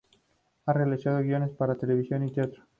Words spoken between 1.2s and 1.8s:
guiones para